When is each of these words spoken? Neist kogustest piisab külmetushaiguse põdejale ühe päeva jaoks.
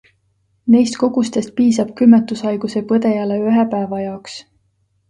Neist 0.75 0.97
kogustest 1.03 1.53
piisab 1.59 1.93
külmetushaiguse 2.01 2.85
põdejale 2.95 3.39
ühe 3.53 3.69
päeva 3.77 4.03
jaoks. 4.07 4.43